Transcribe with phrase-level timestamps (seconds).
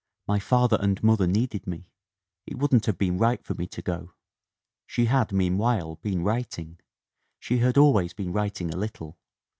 [0.27, 1.91] My father and mother needed me.
[2.47, 3.99] It wouldn't have been right for me to go.
[3.99, 4.09] v
[4.87, 6.79] She had, meanwhile, been writing;
[7.39, 9.19] she had always been writing a little.